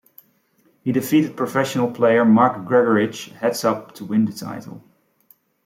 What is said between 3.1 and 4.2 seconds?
heads-up to